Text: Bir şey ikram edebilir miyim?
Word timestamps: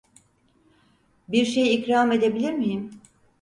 Bir 1.29 1.45
şey 1.45 1.75
ikram 1.75 2.11
edebilir 2.11 2.53
miyim? 2.53 2.91